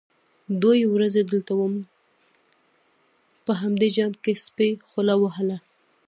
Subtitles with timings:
[0.61, 1.73] _دوې ورځې دلته وم،
[3.45, 5.57] په همدې جام کې سپي خوله وهله.